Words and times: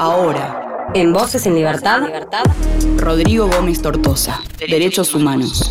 Ahora, 0.00 0.92
en 0.94 1.12
Voces 1.12 1.44
en 1.46 1.56
Libertad, 1.56 2.02
Rodrigo 2.98 3.48
Gómez 3.48 3.82
Tortosa, 3.82 4.40
Derechos 4.56 5.12
Humanos. 5.12 5.68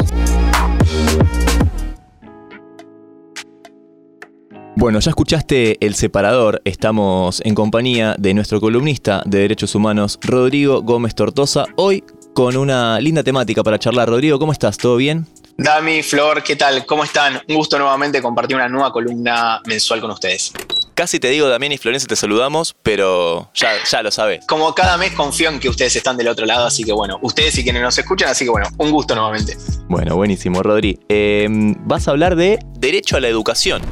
Bueno, 4.76 5.00
ya 5.00 5.12
escuchaste 5.12 5.78
El 5.80 5.96
Separador, 5.96 6.62
estamos 6.66 7.42
en 7.46 7.56
compañía 7.56 8.16
de 8.20 8.34
nuestro 8.34 8.60
columnista 8.60 9.24
de 9.26 9.40
Derechos 9.40 9.74
Humanos, 9.76 10.20
Rodrigo 10.22 10.82
Gómez 10.82 11.16
Tortosa, 11.16 11.64
hoy 11.78 12.04
con 12.34 12.58
una 12.58 13.00
linda 13.00 13.24
temática 13.24 13.64
para 13.64 13.80
charlar. 13.80 14.10
Rodrigo, 14.10 14.40
¿cómo 14.40 14.52
estás? 14.52 14.78
¿Todo 14.78 14.98
bien? 14.98 15.26
Dami, 15.56 16.04
Flor, 16.04 16.44
¿qué 16.44 16.58
tal? 16.58 16.86
¿Cómo 16.86 17.06
están? 17.06 17.42
Un 17.48 17.56
gusto 17.56 17.80
nuevamente 17.80 18.22
compartir 18.22 18.58
una 18.58 18.68
nueva 18.68 18.92
columna 18.92 19.62
mensual 19.66 20.02
con 20.02 20.12
ustedes. 20.12 20.52
Casi 20.98 21.20
te 21.20 21.30
digo, 21.30 21.48
Damián 21.48 21.74
y 21.74 21.78
Florencia, 21.78 22.08
te 22.08 22.16
saludamos, 22.16 22.76
pero 22.82 23.52
ya, 23.54 23.70
ya 23.88 24.02
lo 24.02 24.10
sabes. 24.10 24.44
Como 24.48 24.74
cada 24.74 24.98
mes 24.98 25.12
confío 25.12 25.48
en 25.48 25.60
que 25.60 25.70
ustedes 25.70 25.96
están 25.96 26.18
del 26.18 26.28
otro 26.28 26.48
lado, 26.48 26.66
así 26.66 26.84
que 26.84 26.92
bueno, 26.92 27.20
ustedes 27.22 27.56
y 27.60 27.64
quienes 27.64 27.84
nos 27.84 27.96
escuchan, 28.00 28.30
así 28.30 28.46
que 28.46 28.50
bueno, 28.50 28.68
un 28.80 28.90
gusto 28.90 29.14
nuevamente. 29.14 29.56
Bueno, 29.88 30.16
buenísimo, 30.16 30.64
Rodri. 30.64 30.98
Em, 31.08 31.76
vas 31.86 32.08
a 32.08 32.12
hablar 32.12 32.36
de 32.36 32.58
derecho 32.80 33.16
a 33.16 33.20
la 33.20 33.28
educación. 33.28 33.84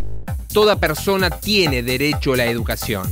Toda 0.51 0.77
persona 0.77 1.29
tiene 1.29 1.83
derecho 1.83 2.33
a 2.33 2.37
la 2.37 2.45
educación. 2.47 3.07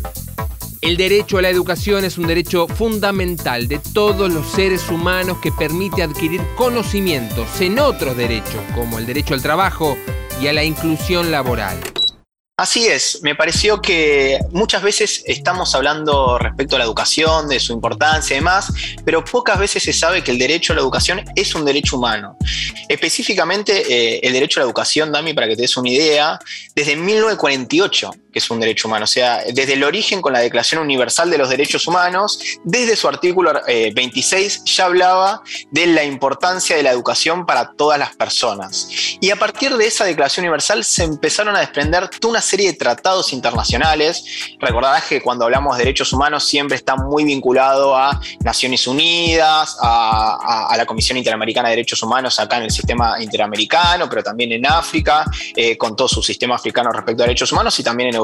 El 0.81 0.97
derecho 0.97 1.37
a 1.37 1.43
la 1.43 1.49
educación 1.49 2.03
es 2.03 2.17
un 2.17 2.25
derecho 2.25 2.67
fundamental 2.67 3.67
de 3.67 3.77
todos 3.77 4.33
los 4.33 4.47
seres 4.47 4.89
humanos 4.89 5.37
que 5.37 5.51
permite 5.51 6.01
adquirir 6.01 6.41
conocimientos 6.55 7.61
en 7.61 7.77
otros 7.77 8.17
derechos, 8.17 8.63
como 8.73 8.97
el 8.97 9.05
derecho 9.05 9.35
al 9.35 9.43
trabajo 9.43 9.95
y 10.41 10.47
a 10.47 10.53
la 10.53 10.63
inclusión 10.63 11.29
laboral. 11.29 11.92
Así 12.63 12.87
es, 12.87 13.19
me 13.23 13.35
pareció 13.35 13.81
que 13.81 14.39
muchas 14.51 14.81
veces 14.81 15.21
estamos 15.27 15.75
hablando 15.75 16.39
respecto 16.39 16.77
a 16.77 16.79
la 16.79 16.85
educación, 16.85 17.49
de 17.49 17.59
su 17.59 17.73
importancia 17.73 18.35
y 18.35 18.39
demás, 18.39 18.71
pero 19.03 19.21
pocas 19.21 19.59
veces 19.59 19.83
se 19.83 19.91
sabe 19.91 20.23
que 20.23 20.31
el 20.31 20.39
derecho 20.39 20.71
a 20.71 20.77
la 20.77 20.81
educación 20.81 21.25
es 21.35 21.53
un 21.55 21.65
derecho 21.65 21.97
humano. 21.97 22.37
Específicamente, 22.87 23.73
eh, 23.89 24.21
el 24.23 24.31
derecho 24.31 24.61
a 24.61 24.63
la 24.63 24.67
educación, 24.67 25.11
Dami, 25.11 25.33
para 25.33 25.49
que 25.49 25.57
te 25.57 25.63
des 25.63 25.75
una 25.75 25.89
idea, 25.89 26.39
desde 26.73 26.95
1948 26.95 28.11
que 28.33 28.39
es 28.39 28.49
un 28.49 28.59
derecho 28.59 28.87
humano. 28.87 29.05
O 29.05 29.07
sea, 29.07 29.43
desde 29.53 29.73
el 29.73 29.83
origen 29.83 30.21
con 30.21 30.33
la 30.33 30.39
Declaración 30.39 30.81
Universal 30.81 31.29
de 31.29 31.37
los 31.37 31.49
Derechos 31.49 31.87
Humanos, 31.87 32.39
desde 32.63 32.95
su 32.95 33.07
artículo 33.07 33.53
26 33.65 34.55
eh, 34.55 34.61
ya 34.65 34.85
hablaba 34.85 35.41
de 35.71 35.87
la 35.87 36.03
importancia 36.03 36.75
de 36.75 36.83
la 36.83 36.91
educación 36.91 37.45
para 37.45 37.71
todas 37.73 37.99
las 37.99 38.15
personas. 38.15 38.89
Y 39.21 39.29
a 39.29 39.35
partir 39.35 39.75
de 39.77 39.85
esa 39.85 40.05
Declaración 40.05 40.45
Universal 40.45 40.83
se 40.83 41.03
empezaron 41.03 41.55
a 41.55 41.59
desprender 41.59 42.09
toda 42.09 42.31
una 42.31 42.41
serie 42.41 42.71
de 42.71 42.77
tratados 42.77 43.31
internacionales. 43.33 44.25
Recordarás 44.59 45.05
que 45.05 45.21
cuando 45.21 45.45
hablamos 45.45 45.77
de 45.77 45.83
derechos 45.83 46.11
humanos 46.11 46.43
siempre 46.43 46.75
está 46.75 46.95
muy 46.95 47.23
vinculado 47.23 47.95
a 47.95 48.19
Naciones 48.43 48.87
Unidas, 48.87 49.77
a, 49.81 50.73
la 50.75 50.85
Comisión 50.85 51.17
Interamericana 51.17 51.69
de 51.69 51.75
Derechos 51.75 52.01
Humanos 52.01 52.39
acá 52.39 52.57
en 52.57 52.63
el 52.63 52.71
sistema 52.71 53.21
interamericano, 53.21 54.09
pero 54.09 54.23
también 54.23 54.51
en 54.51 54.65
África, 54.65 55.23
eh, 55.55 55.77
con 55.77 55.95
todo 55.95 56.07
su 56.07 56.23
sistema 56.23 56.55
africano 56.55 56.91
respecto 56.91 57.21
a 57.21 57.27
derechos 57.27 57.51
humanos 57.51 57.77
y 57.79 57.83
también 57.83 58.09
en 58.09 58.15
Europa. 58.15 58.22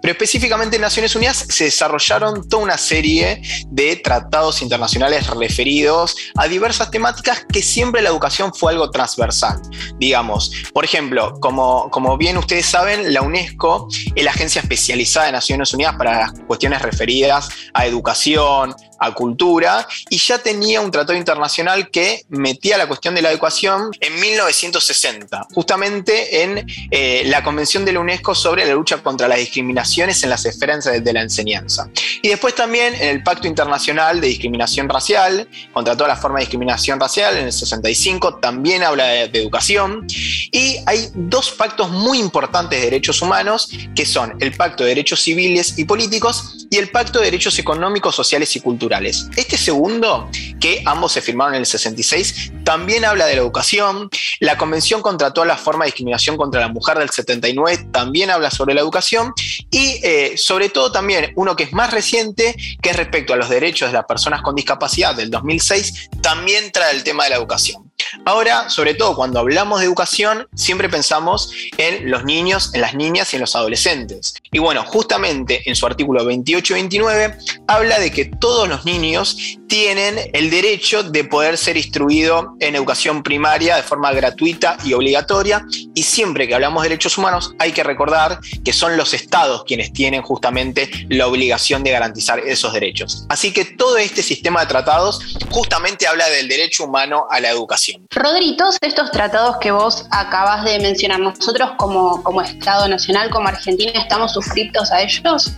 Pero 0.00 0.12
específicamente 0.12 0.76
en 0.76 0.82
Naciones 0.82 1.14
Unidas 1.14 1.46
se 1.48 1.64
desarrollaron 1.64 2.48
toda 2.48 2.62
una 2.62 2.78
serie 2.78 3.42
de 3.68 3.96
tratados 3.96 4.62
internacionales 4.62 5.26
referidos 5.28 6.16
a 6.36 6.48
diversas 6.48 6.90
temáticas 6.90 7.44
que 7.50 7.62
siempre 7.62 8.02
la 8.02 8.10
educación 8.10 8.52
fue 8.54 8.72
algo 8.72 8.90
transversal. 8.90 9.60
Digamos, 9.98 10.52
por 10.72 10.84
ejemplo, 10.84 11.38
como, 11.40 11.90
como 11.90 12.16
bien 12.16 12.36
ustedes 12.36 12.66
saben, 12.66 13.12
la 13.12 13.22
UNESCO 13.22 13.88
es 14.14 14.24
la 14.24 14.30
agencia 14.30 14.60
especializada 14.60 15.26
de 15.26 15.32
Naciones 15.32 15.72
Unidas 15.72 15.96
para 15.96 16.18
las 16.20 16.32
cuestiones 16.46 16.82
referidas 16.82 17.48
a 17.74 17.86
educación, 17.86 18.74
a 18.98 19.12
cultura, 19.12 19.86
y 20.08 20.18
ya 20.18 20.38
tenía 20.38 20.80
un 20.80 20.90
tratado 20.90 21.18
internacional 21.18 21.90
que 21.90 22.24
metía 22.28 22.78
la 22.78 22.86
cuestión 22.86 23.14
de 23.14 23.22
la 23.22 23.32
educación 23.32 23.90
en 24.00 24.20
1960, 24.20 25.48
justamente 25.52 26.42
en 26.42 26.64
eh, 26.90 27.22
la 27.26 27.42
Convención 27.42 27.84
de 27.84 27.92
la 27.92 28.00
UNESCO 28.00 28.34
sobre 28.34 28.64
la 28.64 28.74
lucha 28.74 29.02
contra 29.02 29.21
las 29.28 29.38
discriminaciones 29.38 30.22
en 30.22 30.30
las 30.30 30.44
esferas 30.44 30.84
de 30.84 31.12
la 31.12 31.22
enseñanza. 31.22 31.88
Y 32.22 32.28
después 32.28 32.54
también 32.54 32.94
en 32.94 33.08
el 33.08 33.22
Pacto 33.22 33.46
Internacional 33.46 34.20
de 34.20 34.28
Discriminación 34.28 34.88
Racial, 34.88 35.48
contra 35.72 35.96
todas 35.96 36.08
las 36.08 36.20
formas 36.20 36.40
de 36.40 36.44
discriminación 36.44 37.00
racial, 37.00 37.36
en 37.36 37.46
el 37.46 37.52
65 37.52 38.36
también 38.36 38.82
habla 38.82 39.06
de, 39.06 39.28
de 39.28 39.40
educación. 39.40 40.06
Y 40.50 40.78
hay 40.86 41.08
dos 41.14 41.50
pactos 41.50 41.90
muy 41.90 42.18
importantes 42.18 42.78
de 42.78 42.86
derechos 42.86 43.22
humanos, 43.22 43.68
que 43.94 44.06
son 44.06 44.34
el 44.40 44.52
Pacto 44.52 44.84
de 44.84 44.90
Derechos 44.90 45.20
Civiles 45.20 45.78
y 45.78 45.84
Políticos 45.84 46.66
y 46.70 46.76
el 46.78 46.90
Pacto 46.90 47.18
de 47.18 47.26
Derechos 47.26 47.58
Económicos, 47.58 48.14
Sociales 48.14 48.54
y 48.56 48.60
Culturales. 48.60 49.28
Este 49.36 49.56
segundo, 49.56 50.30
que 50.58 50.82
ambos 50.86 51.12
se 51.12 51.20
firmaron 51.20 51.54
en 51.54 51.60
el 51.60 51.66
66, 51.66 52.52
también 52.64 53.04
habla 53.04 53.26
de 53.26 53.36
la 53.36 53.42
educación. 53.42 54.10
La 54.40 54.56
Convención 54.56 55.02
contra 55.02 55.32
todas 55.32 55.48
las 55.48 55.60
formas 55.60 55.86
de 55.86 55.90
discriminación 55.90 56.36
contra 56.36 56.60
la 56.60 56.68
mujer 56.68 56.98
del 56.98 57.10
79 57.10 57.88
también 57.92 58.30
habla 58.30 58.50
sobre 58.50 58.74
la 58.74 58.80
educación. 58.80 59.32
Y 59.70 60.00
eh, 60.02 60.34
sobre 60.36 60.68
todo 60.68 60.92
también 60.92 61.32
uno 61.36 61.56
que 61.56 61.64
es 61.64 61.72
más 61.72 61.92
reciente, 61.92 62.54
que 62.80 62.90
es 62.90 62.96
respecto 62.96 63.32
a 63.32 63.36
los 63.36 63.48
derechos 63.48 63.90
de 63.90 63.94
las 63.94 64.04
personas 64.04 64.42
con 64.42 64.54
discapacidad 64.54 65.14
del 65.14 65.30
2006, 65.30 66.10
también 66.20 66.72
trae 66.72 66.94
el 66.94 67.04
tema 67.04 67.24
de 67.24 67.30
la 67.30 67.36
educación. 67.36 67.92
Ahora, 68.24 68.68
sobre 68.68 68.94
todo 68.94 69.14
cuando 69.14 69.40
hablamos 69.40 69.80
de 69.80 69.86
educación, 69.86 70.48
siempre 70.54 70.88
pensamos 70.88 71.52
en 71.78 72.10
los 72.10 72.24
niños, 72.24 72.74
en 72.74 72.80
las 72.80 72.94
niñas 72.94 73.32
y 73.32 73.36
en 73.36 73.40
los 73.40 73.56
adolescentes. 73.56 74.34
Y 74.54 74.58
bueno, 74.58 74.84
justamente 74.84 75.62
en 75.64 75.74
su 75.74 75.86
artículo 75.86 76.26
28 76.26 76.74
y 76.74 76.76
29 76.76 77.38
habla 77.66 77.98
de 77.98 78.12
que 78.12 78.26
todos 78.26 78.68
los 78.68 78.84
niños 78.84 79.58
tienen 79.66 80.30
el 80.34 80.50
derecho 80.50 81.02
de 81.02 81.24
poder 81.24 81.56
ser 81.56 81.78
instruido 81.78 82.54
en 82.60 82.76
educación 82.76 83.22
primaria 83.22 83.76
de 83.76 83.82
forma 83.82 84.12
gratuita 84.12 84.76
y 84.84 84.92
obligatoria. 84.92 85.64
Y 85.94 86.02
siempre 86.02 86.46
que 86.46 86.54
hablamos 86.54 86.82
de 86.82 86.90
derechos 86.90 87.16
humanos 87.16 87.54
hay 87.58 87.72
que 87.72 87.82
recordar 87.82 88.40
que 88.62 88.74
son 88.74 88.98
los 88.98 89.14
estados 89.14 89.64
quienes 89.64 89.94
tienen 89.94 90.20
justamente 90.20 90.90
la 91.08 91.28
obligación 91.28 91.82
de 91.82 91.92
garantizar 91.92 92.38
esos 92.40 92.74
derechos. 92.74 93.24
Así 93.30 93.54
que 93.54 93.64
todo 93.64 93.96
este 93.96 94.22
sistema 94.22 94.60
de 94.60 94.66
tratados 94.66 95.38
justamente 95.48 96.06
habla 96.06 96.28
del 96.28 96.46
derecho 96.46 96.84
humano 96.84 97.24
a 97.30 97.40
la 97.40 97.48
educación. 97.48 98.06
Rodri, 98.10 98.54
todos 98.58 98.76
estos 98.82 99.10
tratados 99.12 99.56
que 99.62 99.70
vos 99.70 100.04
acabas 100.10 100.62
de 100.64 100.78
mencionar, 100.80 101.20
nosotros 101.20 101.70
como, 101.78 102.22
como 102.22 102.42
Estado 102.42 102.86
Nacional, 102.86 103.30
como 103.30 103.48
Argentina, 103.48 103.92
¿estamos 103.94 104.36
suscriptos 104.42 104.90
a 104.92 105.02
ellos? 105.02 105.56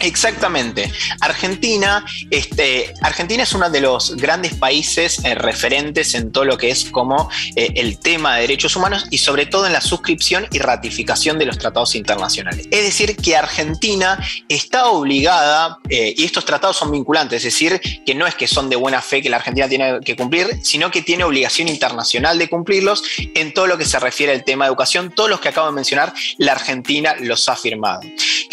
Exactamente. 0.00 0.92
Argentina, 1.20 2.04
este, 2.30 2.92
Argentina 3.00 3.42
es 3.42 3.54
uno 3.54 3.70
de 3.70 3.80
los 3.80 4.16
grandes 4.16 4.54
países 4.54 5.24
eh, 5.24 5.34
referentes 5.34 6.14
en 6.14 6.30
todo 6.30 6.44
lo 6.44 6.58
que 6.58 6.70
es 6.70 6.86
como 6.86 7.30
eh, 7.56 7.72
el 7.76 7.98
tema 7.98 8.34
de 8.34 8.42
derechos 8.42 8.76
humanos 8.76 9.06
y 9.10 9.18
sobre 9.18 9.46
todo 9.46 9.66
en 9.66 9.72
la 9.72 9.80
suscripción 9.80 10.46
y 10.52 10.58
ratificación 10.58 11.38
de 11.38 11.46
los 11.46 11.58
tratados 11.58 11.94
internacionales. 11.94 12.66
Es 12.70 12.82
decir, 12.82 13.16
que 13.16 13.36
Argentina 13.36 14.18
está 14.48 14.86
obligada, 14.88 15.78
eh, 15.88 16.14
y 16.16 16.24
estos 16.24 16.44
tratados 16.44 16.76
son 16.76 16.90
vinculantes, 16.90 17.44
es 17.44 17.52
decir, 17.54 17.80
que 18.04 18.14
no 18.14 18.26
es 18.26 18.34
que 18.34 18.46
son 18.46 18.68
de 18.68 18.76
buena 18.76 19.00
fe 19.00 19.22
que 19.22 19.30
la 19.30 19.36
Argentina 19.36 19.68
tiene 19.68 20.00
que 20.04 20.16
cumplir, 20.16 20.58
sino 20.62 20.90
que 20.90 21.02
tiene 21.02 21.24
obligación 21.24 21.68
internacional 21.68 22.38
de 22.38 22.48
cumplirlos 22.48 23.02
en 23.34 23.54
todo 23.54 23.66
lo 23.66 23.78
que 23.78 23.84
se 23.84 23.98
refiere 23.98 24.32
al 24.32 24.44
tema 24.44 24.64
de 24.64 24.68
educación. 24.68 25.12
Todos 25.14 25.30
los 25.30 25.40
que 25.40 25.48
acabo 25.48 25.68
de 25.68 25.72
mencionar, 25.72 26.12
la 26.38 26.52
Argentina 26.52 27.14
los 27.20 27.48
ha 27.48 27.56
firmado. 27.56 28.00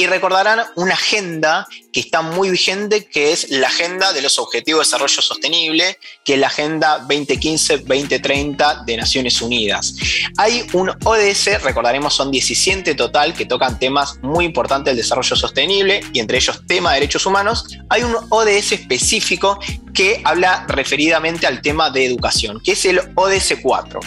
Y 0.01 0.07
recordarán 0.07 0.61
una 0.77 0.95
agenda 0.95 1.67
que 1.91 1.99
está 1.99 2.21
muy 2.21 2.49
vigente, 2.49 3.05
que 3.05 3.31
es 3.31 3.49
la 3.49 3.67
Agenda 3.67 4.13
de 4.13 4.21
los 4.21 4.39
Objetivos 4.39 4.79
de 4.79 4.85
Desarrollo 4.87 5.21
Sostenible, 5.21 5.97
que 6.23 6.33
es 6.33 6.39
la 6.39 6.47
Agenda 6.47 7.05
2015-2030 7.07 8.85
de 8.85 8.97
Naciones 8.97 9.41
Unidas. 9.41 9.95
Hay 10.37 10.65
un 10.73 10.89
ODS, 11.03 11.61
recordaremos, 11.63 12.13
son 12.13 12.31
17 12.31 12.95
total, 12.95 13.33
que 13.33 13.45
tocan 13.45 13.79
temas 13.79 14.17
muy 14.21 14.45
importantes 14.45 14.91
del 14.91 14.97
desarrollo 14.97 15.35
sostenible, 15.35 16.01
y 16.13 16.19
entre 16.19 16.37
ellos 16.37 16.61
tema 16.67 16.93
de 16.93 17.01
derechos 17.01 17.25
humanos. 17.25 17.65
Hay 17.89 18.03
un 18.03 18.15
ODS 18.29 18.73
específico 18.73 19.59
que 19.93 20.21
habla 20.23 20.65
referidamente 20.67 21.45
al 21.47 21.61
tema 21.61 21.89
de 21.89 22.05
educación, 22.05 22.61
que 22.63 22.73
es 22.73 22.85
el 22.85 23.01
ODS 23.15 23.55
4. 23.61 23.99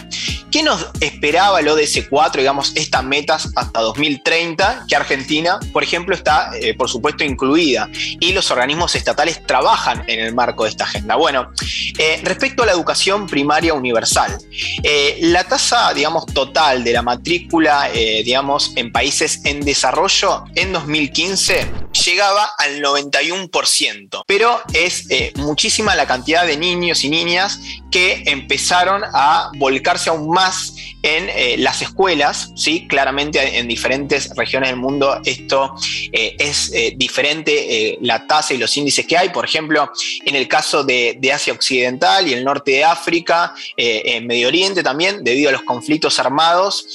¿Qué 0.50 0.62
nos 0.62 0.86
esperaba 1.00 1.60
el 1.60 1.68
ODS 1.68 2.06
4, 2.08 2.40
digamos, 2.40 2.72
estas 2.74 3.04
metas 3.04 3.48
hasta 3.56 3.80
2030? 3.80 4.86
Que 4.88 4.96
Argentina, 4.96 5.58
por 5.72 5.82
ejemplo, 5.82 6.14
está, 6.14 6.50
eh, 6.58 6.74
por 6.74 6.88
supuesto, 6.88 7.24
incluida 7.24 7.73
y 7.92 8.32
los 8.32 8.50
organismos 8.50 8.94
estatales 8.94 9.44
trabajan 9.46 10.04
en 10.06 10.20
el 10.20 10.34
marco 10.34 10.64
de 10.64 10.70
esta 10.70 10.84
agenda. 10.84 11.16
Bueno, 11.16 11.50
eh, 11.98 12.20
respecto 12.24 12.62
a 12.62 12.66
la 12.66 12.72
educación 12.72 13.26
primaria 13.26 13.74
universal, 13.74 14.36
eh, 14.82 15.18
la 15.22 15.44
tasa, 15.44 15.92
digamos, 15.92 16.26
total 16.26 16.84
de 16.84 16.92
la 16.92 17.02
matrícula, 17.02 17.88
digamos, 18.24 18.72
en 18.76 18.92
países 18.92 19.40
en 19.44 19.60
desarrollo 19.60 20.44
en 20.54 20.72
2015 20.72 21.83
llegaba 21.94 22.50
al 22.58 22.82
91%, 22.82 24.24
pero 24.26 24.60
es 24.72 25.10
eh, 25.10 25.32
muchísima 25.36 25.94
la 25.94 26.06
cantidad 26.06 26.46
de 26.46 26.56
niños 26.56 27.04
y 27.04 27.08
niñas 27.08 27.60
que 27.90 28.24
empezaron 28.26 29.02
a 29.12 29.50
volcarse 29.56 30.10
aún 30.10 30.28
más 30.30 30.74
en 31.02 31.28
eh, 31.28 31.56
las 31.58 31.82
escuelas, 31.82 32.50
¿sí? 32.56 32.86
claramente 32.88 33.58
en 33.58 33.68
diferentes 33.68 34.30
regiones 34.36 34.70
del 34.70 34.78
mundo 34.78 35.20
esto 35.24 35.74
eh, 36.12 36.34
es 36.38 36.72
diferente 36.96 37.98
la 38.00 38.26
tasa 38.26 38.54
y 38.54 38.58
los 38.58 38.76
índices 38.76 39.06
que 39.06 39.16
hay, 39.16 39.28
por 39.28 39.44
ejemplo, 39.44 39.90
en 40.24 40.34
el 40.34 40.48
caso 40.48 40.82
de, 40.82 41.20
Asia 41.34 41.52
Occidental 41.52 42.28
y 42.28 42.32
el 42.32 42.44
norte 42.44 42.72
de 42.72 42.84
África, 42.84 43.54
en 43.76 44.26
Medio 44.26 44.48
Oriente 44.48 44.84
también, 44.84 45.24
debido 45.24 45.48
a 45.48 45.52
los 45.52 45.62
conflictos 45.62 46.20
armados, 46.20 46.86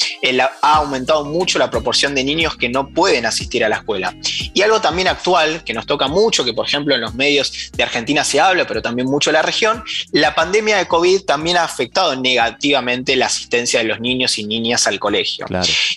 ha 0.62 0.76
aumentado 0.76 1.26
mucho 1.26 1.60
la 1.60 1.70
proporción 1.70 2.16
de 2.16 2.24
niños 2.24 2.56
que 2.56 2.70
no 2.70 2.88
pueden 2.88 3.26
asistir 3.26 3.66
a 3.66 3.70
la 3.70 3.78
escuela. 3.78 4.16
Y 4.54 4.62
algo 4.62 4.80
también 4.80 4.89
actual, 5.08 5.64
que 5.64 5.74
nos 5.74 5.86
toca 5.86 6.08
mucho, 6.08 6.44
que 6.44 6.54
por 6.54 6.68
ejemplo 6.68 6.96
en 6.96 7.02
los 7.02 7.14
medios 7.14 7.72
de 7.74 7.84
Argentina 7.84 8.24
se 8.24 8.40
habla, 8.40 8.66
pero 8.66 8.82
también 8.82 9.08
mucho 9.08 9.30
en 9.30 9.36
la 9.36 9.42
región, 9.42 9.84
la 10.12 10.36
pandemia 10.36 10.78
de 10.78 10.88
COVID 10.88 11.22
también 11.22 11.58
ha 11.58 11.64
afectado 11.64 12.16
negativamente 12.16 13.16
la 13.16 13.28
asistencia 13.28 13.80
de 13.80 13.86
los 13.86 14.00
niños 14.00 14.38
y 14.38 14.46
niñas 14.46 14.88
al 14.88 15.00
colegio. 15.00 15.46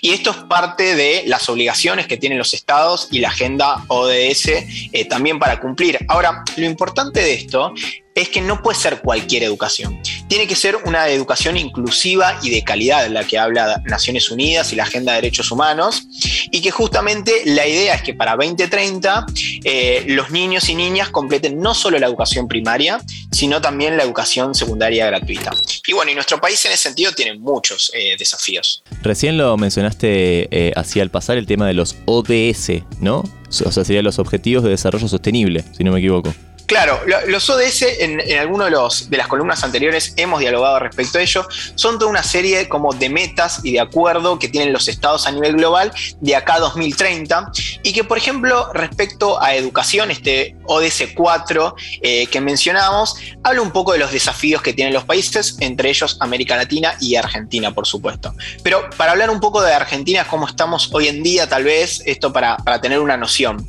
Y 0.00 0.10
esto 0.10 0.30
es 0.30 0.36
parte 0.48 0.94
de 0.94 1.24
las 1.26 1.48
obligaciones 1.48 2.06
que 2.06 2.16
tienen 2.16 2.38
los 2.38 2.54
estados 2.54 3.08
y 3.10 3.20
la 3.20 3.28
agenda 3.28 3.84
ODS 3.88 4.46
eh, 4.46 5.04
también 5.08 5.38
para 5.38 5.60
cumplir. 5.60 5.98
Ahora, 6.08 6.44
lo 6.56 6.66
importante 6.66 7.20
de 7.20 7.34
esto 7.34 7.72
es 8.14 8.28
que 8.28 8.40
no 8.40 8.62
puede 8.62 8.78
ser 8.78 9.00
cualquier 9.00 9.42
educación. 9.44 10.00
Tiene 10.32 10.46
que 10.46 10.56
ser 10.56 10.76
una 10.86 11.10
educación 11.10 11.58
inclusiva 11.58 12.38
y 12.42 12.48
de 12.48 12.64
calidad, 12.64 13.06
la 13.10 13.22
que 13.22 13.36
habla 13.36 13.82
Naciones 13.84 14.30
Unidas 14.30 14.72
y 14.72 14.76
la 14.76 14.84
Agenda 14.84 15.12
de 15.12 15.16
Derechos 15.20 15.50
Humanos, 15.50 16.04
y 16.50 16.62
que 16.62 16.70
justamente 16.70 17.42
la 17.44 17.66
idea 17.66 17.96
es 17.96 18.02
que 18.02 18.14
para 18.14 18.34
2030 18.34 19.26
eh, 19.62 20.04
los 20.06 20.30
niños 20.30 20.70
y 20.70 20.74
niñas 20.74 21.10
completen 21.10 21.60
no 21.60 21.74
solo 21.74 21.98
la 21.98 22.06
educación 22.06 22.48
primaria, 22.48 22.98
sino 23.30 23.60
también 23.60 23.98
la 23.98 24.04
educación 24.04 24.54
secundaria 24.54 25.04
gratuita. 25.04 25.50
Y 25.86 25.92
bueno, 25.92 26.12
y 26.12 26.14
nuestro 26.14 26.40
país 26.40 26.64
en 26.64 26.72
ese 26.72 26.84
sentido 26.84 27.12
tiene 27.12 27.34
muchos 27.38 27.92
eh, 27.94 28.16
desafíos. 28.18 28.82
Recién 29.02 29.36
lo 29.36 29.58
mencionaste 29.58 30.48
eh, 30.50 30.72
al 30.74 31.10
pasar 31.10 31.36
el 31.36 31.44
tema 31.44 31.66
de 31.66 31.74
los 31.74 31.96
ODS, 32.06 32.82
¿no? 33.00 33.22
O 33.66 33.70
sea, 33.70 33.84
serían 33.84 34.04
los 34.04 34.18
Objetivos 34.18 34.64
de 34.64 34.70
Desarrollo 34.70 35.08
Sostenible, 35.08 35.62
si 35.76 35.84
no 35.84 35.92
me 35.92 35.98
equivoco. 35.98 36.34
Claro, 36.72 37.02
los 37.26 37.50
ODS 37.50 37.82
en, 37.82 38.18
en 38.18 38.48
de, 38.48 39.16
las 39.18 39.28
columnas 39.28 39.62
anteriores 39.62 40.14
hemos 40.16 40.40
dialogado 40.40 40.78
respecto 40.78 41.18
a 41.18 41.20
ello. 41.20 41.46
Son 41.74 41.98
toda 41.98 42.10
una 42.10 42.22
serie 42.22 42.66
como 42.66 42.94
de 42.94 43.10
metas 43.10 43.60
y 43.62 43.72
de 43.72 43.80
acuerdo 43.80 44.38
que 44.38 44.48
tienen 44.48 44.72
los 44.72 44.88
estados 44.88 45.26
a 45.26 45.32
nivel 45.32 45.56
global 45.56 45.92
de 46.22 46.34
acá 46.34 46.54
a 46.54 46.60
2030 46.60 47.52
y 47.82 47.92
que, 47.92 48.04
por 48.04 48.16
ejemplo, 48.16 48.72
respecto 48.72 49.38
a 49.42 49.54
educación, 49.54 50.10
este 50.10 50.56
ODS 50.64 51.08
4 51.14 51.74
eh, 52.00 52.26
que 52.28 52.40
mencionamos, 52.40 53.16
habla 53.42 53.60
un 53.60 53.70
poco 53.70 53.92
de 53.92 53.98
los 53.98 54.10
desafíos 54.10 54.62
que 54.62 54.72
tienen 54.72 54.94
los 54.94 55.04
países, 55.04 55.58
entre 55.60 55.90
ellos 55.90 56.16
América 56.20 56.56
Latina 56.56 56.94
y 57.02 57.16
Argentina, 57.16 57.74
por 57.74 57.86
supuesto. 57.86 58.34
Pero 58.62 58.88
para 58.96 59.12
hablar 59.12 59.28
un 59.28 59.40
poco 59.40 59.60
de 59.60 59.74
Argentina, 59.74 60.26
cómo 60.26 60.48
estamos 60.48 60.88
hoy 60.94 61.08
en 61.08 61.22
día, 61.22 61.46
tal 61.46 61.64
vez, 61.64 62.02
esto 62.06 62.32
para, 62.32 62.56
para 62.56 62.80
tener 62.80 62.98
una 62.98 63.18
noción. 63.18 63.68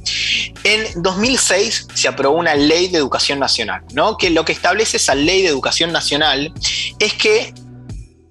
En 0.63 1.01
2006 1.01 1.87
se 1.93 2.07
aprobó 2.07 2.37
una 2.37 2.55
ley 2.55 2.87
de 2.87 2.97
educación 2.97 3.39
nacional, 3.39 3.83
¿no? 3.93 4.17
que 4.17 4.29
lo 4.29 4.45
que 4.45 4.51
establece 4.51 4.97
esa 4.97 5.15
ley 5.15 5.41
de 5.41 5.47
educación 5.49 5.91
nacional 5.91 6.53
es 6.99 7.13
que 7.13 7.53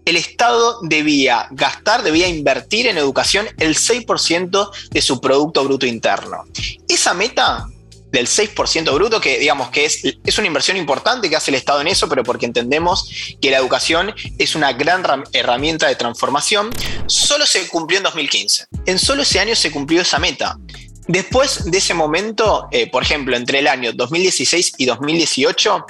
el 0.05 0.17
Estado 0.17 0.79
debía 0.83 1.47
gastar, 1.53 2.03
debía 2.03 2.29
invertir 2.29 2.87
en 2.87 2.99
educación 2.99 3.47
el 3.59 3.77
6% 3.77 4.71
de 4.91 5.03
su 5.03 5.21
Producto 5.21 5.65
Bruto 5.65 5.87
Interno. 5.87 6.45
Esa 6.89 7.15
meta 7.15 7.69
del 8.13 8.27
6% 8.27 8.93
bruto, 8.95 9.21
que 9.21 9.39
digamos 9.39 9.71
que 9.71 9.87
es, 9.87 10.03
es 10.25 10.39
una 10.39 10.47
inversión 10.47 10.77
importante 10.77 11.31
que 11.31 11.37
hace 11.37 11.51
el 11.51 11.55
Estado 11.55 11.81
en 11.81 11.89
eso, 11.89 12.09
pero 12.09 12.23
porque 12.23 12.45
entendemos 12.45 13.11
que 13.41 13.51
la 13.51 13.57
educación 13.57 14.15
es 14.39 14.55
una 14.55 14.75
gran 14.75 15.25
herramienta 15.33 15.89
de 15.89 15.97
transformación, 15.97 16.71
solo 17.07 17.47
se 17.47 17.67
cumplió 17.69 17.99
en 17.99 18.05
2015. 18.05 18.67
En 18.85 18.99
solo 18.99 19.23
ese 19.23 19.41
año 19.41 19.57
se 19.57 19.71
cumplió 19.71 20.03
esa 20.03 20.19
meta. 20.19 20.59
Después 21.09 21.65
de 21.71 21.79
ese 21.79 21.95
momento, 21.95 22.69
eh, 22.71 22.89
por 22.89 23.03
ejemplo, 23.03 23.37
entre 23.37 23.59
el 23.59 23.67
año 23.67 23.93
2016 23.93 24.75
y 24.79 24.87
2018, 24.87 25.87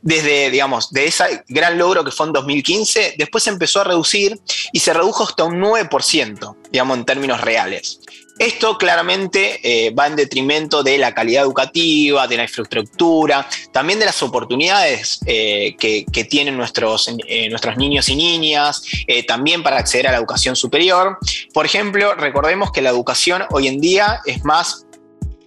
desde, 0.00 0.50
digamos, 0.50 0.90
de 0.90 1.06
ese 1.06 1.44
gran 1.48 1.76
logro 1.76 2.02
que 2.02 2.10
fue 2.10 2.26
en 2.26 2.32
2015, 2.32 3.14
después 3.18 3.44
se 3.44 3.50
empezó 3.50 3.80
a 3.80 3.84
reducir 3.84 4.40
y 4.72 4.80
se 4.80 4.94
redujo 4.94 5.24
hasta 5.24 5.44
un 5.44 5.60
9%, 5.60 6.56
digamos, 6.70 6.96
en 6.96 7.04
términos 7.04 7.40
reales. 7.42 8.00
Esto 8.38 8.76
claramente 8.76 9.60
eh, 9.62 9.90
va 9.90 10.08
en 10.08 10.16
detrimento 10.16 10.82
de 10.82 10.98
la 10.98 11.14
calidad 11.14 11.44
educativa, 11.44 12.26
de 12.26 12.36
la 12.36 12.42
infraestructura, 12.42 13.46
también 13.72 14.00
de 14.00 14.06
las 14.06 14.22
oportunidades 14.24 15.20
eh, 15.26 15.76
que, 15.78 16.24
tienen 16.24 16.56
nuestros, 16.56 17.08
eh, 17.28 17.48
nuestros 17.48 17.76
niños 17.76 18.08
y 18.08 18.16
niñas, 18.16 18.82
también 19.28 19.62
para 19.62 19.76
acceder 19.78 20.08
a 20.08 20.12
la 20.12 20.18
educación 20.18 20.56
superior. 20.56 21.18
Por 21.52 21.66
ejemplo, 21.66 22.14
recordemos 22.14 22.72
que 22.72 22.82
la 22.82 22.90
educación 22.90 23.44
hoy 23.50 23.68
en 23.68 23.80
día 23.80 24.20
es 24.24 24.44
más 24.44 24.86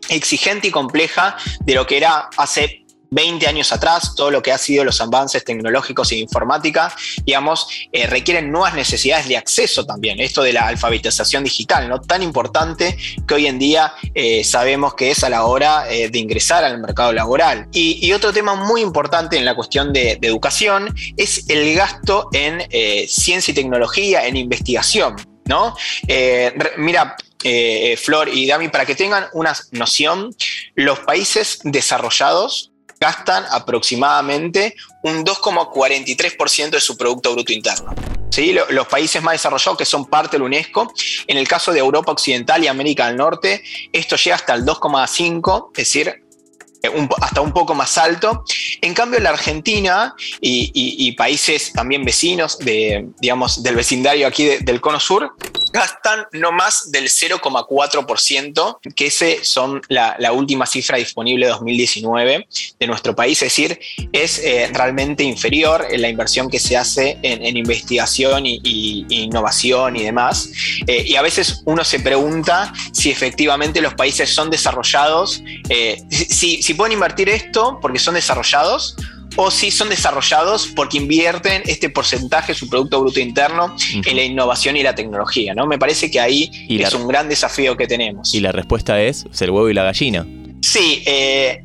exigente 0.10 0.70
y 0.70 0.72
compleja 0.72 1.36
de 1.62 1.76
lo 1.76 1.86
que 1.86 1.98
era 1.98 2.30
hace 2.38 2.87
20 3.10 3.48
años 3.48 3.72
atrás, 3.72 4.16
todo 4.16 4.32
lo 4.32 4.42
que 4.42 4.52
ha 4.52 4.58
sido 4.58 4.84
los 4.84 5.00
avances 5.02 5.44
tecnológicos 5.44 6.10
de 6.10 6.18
informática, 6.18 6.94
digamos, 7.24 7.68
eh, 7.92 8.08
requieren 8.08 8.52
nuevas 8.52 8.74
necesidades 8.74 9.28
de 9.28 9.38
acceso 9.38 9.86
también. 9.86 10.20
Esto 10.20 10.42
de 10.42 10.54
la 10.54 10.68
alfabetización 10.68 11.44
digital, 11.44 11.88
¿no? 11.88 12.02
Tan 12.02 12.24
importante 12.24 12.98
que 13.28 13.34
hoy 13.34 13.48
en 13.48 13.60
día 13.60 13.94
eh, 14.14 14.44
sabemos 14.44 14.96
que 14.96 15.12
es 15.12 15.24
a 15.24 15.30
la 15.30 15.46
hora 15.46 15.90
eh, 15.90 16.10
de 16.10 16.20
ingresar 16.20 16.64
al 16.64 16.80
mercado 16.80 17.14
laboral. 17.14 17.68
Y, 17.72 18.08
otro 18.18 18.34
tema 18.34 18.56
muy 18.56 18.82
importante 18.82 19.38
en 19.38 19.46
la 19.46 19.54
cuestión 19.54 19.94
de, 19.94 20.18
educación 20.22 20.96
es 21.18 21.48
el 21.50 21.76
gasto 21.76 22.30
en 22.34 22.64
ciencia 23.08 23.52
y 23.52 23.56
tecnología, 23.56 24.26
en 24.26 24.36
investigación, 24.36 25.16
¿no? 25.46 25.76
mira, 26.78 27.16
Flor 27.98 28.30
y 28.30 28.48
Dami, 28.48 28.70
para 28.70 28.86
que 28.86 28.96
tengan 28.96 29.28
una 29.34 29.54
noción, 29.72 30.36
los 30.74 31.00
países 31.00 31.60
desarrollados 31.64 32.72
gastan 33.00 33.46
aproximadamente 33.52 34.76
un 35.04 35.24
2,43% 35.24 36.70
de 36.72 36.82
su 36.82 36.98
Producto 36.98 37.34
Bruto 37.34 37.54
Interno. 37.54 37.94
¿Sí? 38.30 38.56
Los 38.70 38.88
países 38.88 39.24
más 39.24 39.34
desarrollados 39.34 39.78
que 39.78 39.86
son 39.86 40.06
parte 40.06 40.34
de 40.34 40.40
la 40.40 40.46
UNESCO, 40.46 40.92
en 41.28 41.38
el 41.38 41.48
caso 41.48 41.72
de 41.72 41.80
Europa 41.80 42.12
Occidental 42.12 42.64
y 42.64 42.68
América 42.68 43.08
del 43.08 43.16
Norte, 43.16 43.64
esto 43.94 44.16
llega 44.18 44.36
hasta 44.36 44.54
el 44.54 44.66
2,5, 44.66 45.70
es 45.72 45.78
decir, 45.78 46.24
eh, 46.84 47.08
hasta 47.22 47.42
un 47.42 47.54
poco 47.54 47.74
más 47.74 47.98
alto. 47.98 48.44
En 48.82 48.94
cambio, 48.94 49.20
la 49.20 49.30
Argentina 49.30 50.14
y, 50.42 51.12
países 51.14 51.74
también 51.74 52.04
vecinos 52.04 52.60
de, 52.60 53.08
digamos, 53.20 53.64
del 53.64 53.76
vecindario 53.76 54.28
aquí 54.28 54.46
del 54.46 54.82
Cono 54.82 55.00
Sur 55.00 55.34
gastan 55.72 56.26
no 56.34 56.52
más 56.52 56.92
del 56.92 57.06
0,4%, 57.06 58.80
que 58.96 59.08
ese 59.08 59.44
son 59.44 59.82
la, 59.90 60.16
última 60.32 60.66
cifra 60.66 60.98
disponible 60.98 61.46
de 61.46 61.52
2019 61.52 62.48
de 62.80 62.88
nuestro 62.88 63.16
país, 63.16 63.42
es 63.42 63.50
decir, 63.50 63.80
es 64.12 64.40
eh, 64.40 64.70
realmente 64.74 65.24
inferior 65.24 65.88
en 65.90 66.02
la 66.02 66.10
inversión 66.10 66.50
que 66.50 66.60
se 66.60 66.78
hace 66.78 67.18
en, 67.22 67.58
investigación 67.58 68.46
y, 68.46 69.06
innovación 69.10 69.96
y 69.96 70.04
demás. 70.04 70.50
Eh, 70.86 71.04
y 71.08 71.16
a 71.16 71.22
veces 71.22 71.62
uno 71.66 71.84
se 71.84 72.00
pregunta 72.00 72.74
si 72.92 73.10
efectivamente 73.10 73.82
los 73.82 73.96
países 73.96 74.30
son 74.30 74.50
desarrollados, 74.50 75.42
si, 76.10 76.62
si 76.62 76.74
pueden 76.74 76.94
invertir 76.94 77.30
esto 77.30 77.80
porque 77.82 78.00
son 78.00 78.16
desarrollados 78.16 78.96
o 79.38 79.52
si 79.52 79.72
son 79.72 79.90
desarrollados 79.90 80.68
porque 80.76 80.98
invierten 80.98 81.62
este 81.66 81.90
porcentaje 81.90 82.54
de 82.54 82.60
su 82.60 82.70
Producto 82.70 83.00
Bruto 83.02 83.20
Interno 83.20 83.76
en 83.94 84.16
la 84.16 84.24
innovación 84.24 84.76
y 84.76 84.84
la 84.84 84.94
tecnología. 84.94 85.54
¿no? 85.54 85.66
Me 85.66 85.78
parece 85.78 86.12
que 86.12 86.20
ahí 86.20 86.52
es 86.68 86.94
un 86.94 87.08
gran 87.08 87.30
desafío 87.30 87.78
que 87.78 87.88
tenemos. 87.88 88.34
Y 88.34 88.42
la 88.42 88.52
respuesta 88.52 89.02
es 89.02 89.26
el 89.40 89.52
huevo 89.52 89.70
y 89.70 89.74
la 89.74 89.84
gallina. 89.84 90.28
Sí, 90.62 91.04
eh, 91.06 91.62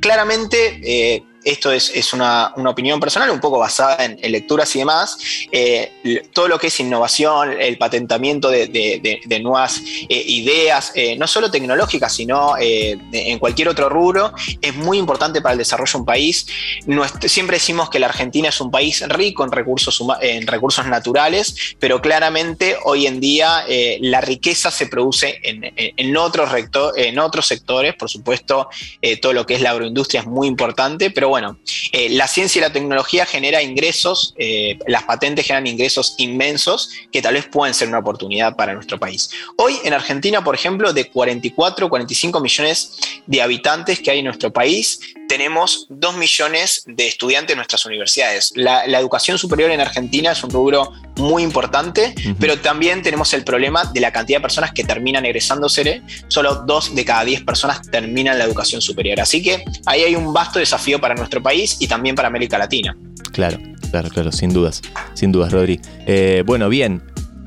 claramente 0.00 0.80
eh, 0.82 1.22
esto 1.44 1.72
es, 1.72 2.12
una, 2.12 2.52
opinión 2.56 3.00
personal, 3.00 3.30
un 3.30 3.40
poco 3.40 3.58
basada 3.58 4.04
en, 4.04 4.18
lecturas 4.30 4.74
y 4.76 4.80
demás, 4.80 5.18
eh, 5.50 6.28
todo 6.32 6.48
lo 6.48 6.58
que 6.58 6.68
es 6.68 6.80
innovación, 6.80 7.56
el 7.58 7.78
patentamiento 7.78 8.50
de, 8.50 9.40
nuevas 9.42 9.80
eh, 10.08 10.22
ideas, 10.26 10.92
eh, 10.94 11.16
no 11.16 11.26
solo 11.26 11.50
tecnológicas, 11.50 12.14
sino 12.14 12.54
en 12.58 13.38
cualquier 13.38 13.68
otro 13.68 13.88
rubro, 13.88 14.32
es 14.60 14.74
muy 14.74 14.98
importante 14.98 15.40
para 15.40 15.52
el 15.52 15.58
desarrollo 15.58 15.92
de 15.92 15.98
un 15.98 16.04
país. 16.04 16.46
siempre 17.26 17.56
decimos 17.56 17.88
que 17.90 17.98
la 17.98 18.06
Argentina 18.06 18.48
es 18.48 18.60
un 18.60 18.70
país 18.70 19.06
rico 19.08 19.44
en 19.44 19.52
recursos, 19.52 20.02
en 20.20 20.46
recursos 20.46 20.86
naturales, 20.86 21.76
pero 21.78 22.00
claramente 22.00 22.76
hoy 22.84 23.06
en 23.06 23.20
día 23.20 23.64
la 24.00 24.20
riqueza 24.20 24.70
se 24.70 24.86
produce 24.86 25.40
en, 25.42 26.16
otros 26.16 26.50
en 26.96 27.18
otros 27.18 27.46
sectores, 27.46 27.94
por 27.94 28.10
supuesto, 28.10 28.68
todo 29.22 29.32
lo 29.32 29.46
que 29.46 29.54
es 29.54 29.60
la 29.60 29.70
agroindustria 29.70 30.20
es 30.20 30.26
muy 30.26 30.46
importante, 30.46 31.10
pero 31.10 31.29
bueno, 31.30 31.58
eh, 31.92 32.10
la 32.10 32.28
ciencia 32.28 32.58
y 32.58 32.62
la 32.62 32.72
tecnología 32.72 33.24
genera 33.24 33.62
ingresos, 33.62 34.34
eh, 34.36 34.78
las 34.86 35.04
patentes 35.04 35.46
generan 35.46 35.66
ingresos 35.66 36.14
inmensos 36.18 36.90
que 37.10 37.22
tal 37.22 37.34
vez 37.34 37.46
pueden 37.46 37.74
ser 37.74 37.88
una 37.88 38.00
oportunidad 38.00 38.56
para 38.56 38.74
nuestro 38.74 38.98
país. 38.98 39.30
Hoy 39.56 39.78
en 39.84 39.94
Argentina, 39.94 40.44
por 40.44 40.54
ejemplo, 40.54 40.92
de 40.92 41.08
44, 41.08 41.88
45 41.88 42.40
millones 42.40 42.98
de 43.26 43.40
habitantes 43.40 44.00
que 44.00 44.10
hay 44.10 44.18
en 44.18 44.26
nuestro 44.26 44.52
país, 44.52 45.00
tenemos 45.30 45.86
2 45.90 46.16
millones 46.16 46.82
de 46.88 47.06
estudiantes 47.06 47.52
en 47.52 47.58
nuestras 47.58 47.86
universidades. 47.86 48.52
La, 48.56 48.84
educación 48.98 49.38
superior 49.38 49.70
en 49.70 49.80
Argentina 49.80 50.32
es 50.32 50.42
un 50.42 50.50
rubro 50.50 50.92
muy 51.18 51.44
importante, 51.44 52.12
pero 52.40 52.58
también 52.58 53.00
tenemos 53.00 53.32
el 53.32 53.44
problema 53.44 53.84
de 53.84 54.00
la 54.00 54.10
cantidad 54.10 54.38
de 54.38 54.42
personas 54.42 54.72
que 54.72 54.82
terminan 54.82 55.24
egresándose. 55.24 56.02
Solo 56.26 56.64
2 56.66 56.96
de 56.96 57.04
cada 57.04 57.24
10 57.24 57.44
personas 57.44 57.80
terminan 57.92 58.38
la 58.38 58.44
educación 58.44 58.80
superior. 58.80 59.20
Así 59.20 59.40
que 59.40 59.64
ahí 59.86 60.02
hay 60.02 60.16
un 60.16 60.32
vasto 60.32 60.58
desafío 60.58 61.00
para 61.00 61.14
nuestro 61.14 61.40
país 61.40 61.76
y 61.78 61.86
también 61.86 62.16
para 62.16 62.26
América 62.26 62.58
Latina. 62.58 62.96
Claro, 63.32 63.58
claro, 63.92 64.08
claro, 64.08 64.32
sin 64.32 64.52
dudas, 64.52 64.82
sin 65.14 65.30
dudas, 65.30 65.52
Rodri. 65.52 65.80
Eh, 66.08 66.42
bueno, 66.44 66.68
bien, 66.68 67.04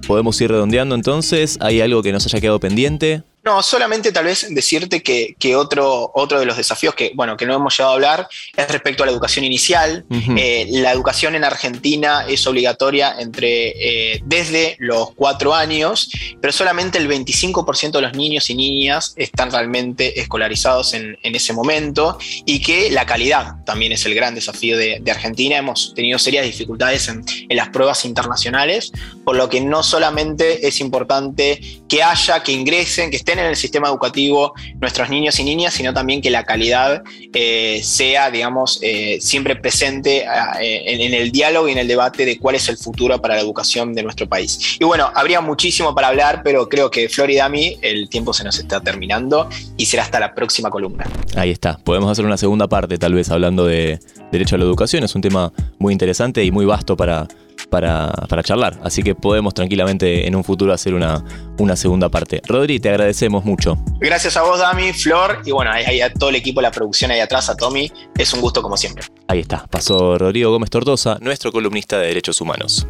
podemos 0.07 0.39
ir 0.39 0.49
redondeando 0.49 0.95
entonces. 0.95 1.57
¿Hay 1.59 1.81
algo 1.81 2.01
que 2.01 2.13
nos 2.13 2.25
haya 2.27 2.39
quedado 2.39 2.61
pendiente? 2.61 3.23
No, 3.43 3.61
solamente 3.61 4.13
tal 4.13 4.23
vez 4.23 4.47
decirte 4.49 5.03
que, 5.03 5.55
otro, 5.57 6.11
otro 6.15 6.39
de 6.39 6.45
los 6.45 6.55
desafíos 6.55 6.95
que, 6.95 7.11
bueno, 7.13 7.35
que 7.35 7.45
no 7.45 7.55
hemos 7.55 7.77
llegado 7.77 7.91
a 7.91 7.95
hablar 7.95 8.27
es 8.55 8.71
respecto 8.71 9.03
a 9.03 9.05
la 9.05 9.11
educación 9.11 9.43
inicial. 9.43 10.05
Eh, 10.37 10.67
la 10.69 10.93
educación 10.93 11.35
en 11.35 11.43
Argentina 11.43 12.25
es 12.25 12.47
obligatoria 12.47 13.15
entre, 13.19 14.13
eh, 14.13 14.21
desde 14.23 14.77
los 14.79 15.13
cuatro 15.13 15.53
años, 15.53 16.09
pero 16.39 16.53
solamente 16.53 16.97
el 16.97 17.09
25% 17.09 17.91
de 17.91 18.01
los 18.01 18.13
niños 18.13 18.49
y 18.49 18.55
niñas 18.55 19.13
están 19.17 19.51
realmente 19.51 20.21
escolarizados 20.21 20.93
en, 20.93 21.17
ese 21.21 21.51
momento 21.51 22.17
y 22.45 22.61
que 22.61 22.91
la 22.91 23.05
calidad 23.05 23.55
también 23.65 23.91
es 23.91 24.05
el 24.05 24.13
gran 24.13 24.35
desafío 24.35 24.77
de, 24.77 25.03
Argentina. 25.11 25.57
Hemos 25.57 25.93
tenido 25.93 26.17
serias 26.17 26.45
dificultades 26.45 27.07
en, 27.09 27.25
en 27.49 27.57
las 27.57 27.69
pruebas 27.69 28.05
internacionales, 28.05 28.91
por 29.25 29.35
lo 29.35 29.49
que 29.49 29.59
no 29.61 29.83
solamente 29.83 30.65
es 30.65 30.79
importante 30.79 31.59
que 31.89 32.01
haya, 32.01 32.41
que 32.41 32.51
ingresen, 32.51 33.11
que 33.11 33.17
estén 33.17 33.32
en 33.39 33.45
el 33.45 33.55
sistema 33.55 33.87
educativo 33.87 34.53
nuestros 34.79 35.09
niños 35.09 35.39
y 35.39 35.43
niñas, 35.43 35.73
sino 35.73 35.93
también 35.93 36.21
que 36.21 36.29
la 36.29 36.43
calidad 36.43 37.03
eh, 37.33 37.81
sea, 37.83 38.31
digamos, 38.31 38.79
eh, 38.81 39.17
siempre 39.21 39.55
presente 39.55 40.25
eh, 40.61 41.03
en, 41.03 41.13
el 41.13 41.31
diálogo 41.31 41.67
y 41.67 41.71
en 41.71 41.77
el 41.77 41.87
debate 41.87 42.25
de 42.25 42.37
cuál 42.37 42.55
es 42.55 42.69
el 42.69 42.77
futuro 42.77 43.19
para 43.21 43.35
la 43.35 43.41
educación 43.41 43.93
de 43.93 44.03
nuestro 44.03 44.27
país. 44.27 44.77
Y 44.79 44.83
bueno, 44.85 45.09
habría 45.13 45.41
muchísimo 45.41 45.93
para 45.93 46.09
hablar, 46.09 46.41
pero 46.43 46.69
creo 46.69 46.89
que 46.89 47.09
Floridami, 47.09 47.77
el 47.81 48.09
tiempo 48.09 48.33
se 48.33 48.43
nos 48.43 48.59
está 48.59 48.81
terminando 48.81 49.49
y 49.77 49.85
será 49.85 50.03
hasta 50.03 50.19
la 50.19 50.33
próxima 50.33 50.69
columna. 50.69 51.05
Ahí 51.35 51.51
está, 51.51 51.77
podemos 51.77 52.11
hacer 52.11 52.25
una 52.25 52.37
segunda 52.37 52.67
parte 52.67 52.97
tal 52.97 53.13
vez 53.13 53.29
hablando 53.29 53.65
de 53.65 53.99
derecho 54.31 54.55
a 54.55 54.57
la 54.57 54.65
educación, 54.65 55.03
es 55.03 55.15
un 55.15 55.21
tema 55.21 55.51
muy 55.79 55.93
interesante 55.93 56.43
y 56.43 56.51
muy 56.51 56.65
vasto 56.65 56.97
para 56.97 57.27
para, 57.73 58.43
charlar. 58.43 58.79
Así 58.83 59.01
que 59.01 59.15
podemos 59.15 59.53
tranquilamente 59.55 60.27
en 60.27 60.35
un 60.35 60.43
futuro 60.43 60.73
hacer 60.73 60.93
una, 60.93 61.23
una 61.57 61.75
segunda 61.75 62.09
parte. 62.09 62.39
Rodri, 62.45 62.79
te 62.79 62.89
agradecemos 62.89 63.43
mucho. 63.45 63.77
Gracias 63.99 64.37
a 64.37 64.43
vos, 64.43 64.59
Dami, 64.59 64.93
Flor, 64.93 65.41
y 65.43 65.51
bueno, 65.51 65.71
ahí 65.71 66.01
a 66.01 66.13
todo 66.13 66.29
el 66.29 66.35
equipo 66.35 66.59
de 66.59 66.63
la 66.67 66.71
producción 66.71 67.09
ahí 67.09 67.19
atrás, 67.19 67.49
a 67.49 67.57
Tommy. 67.57 67.91
Es 68.15 68.31
un 68.33 68.41
gusto 68.41 68.61
como 68.61 68.77
siempre. 68.77 69.05
Ahí 69.27 69.39
está, 69.39 69.65
pasó 69.65 70.17
Rodrigo 70.19 70.51
Gómez 70.51 70.69
Tortosa, 70.69 71.17
nuestro 71.19 71.51
columnista 71.51 71.97
de 71.97 72.07
Derechos 72.07 72.39
Humanos. 72.41 72.85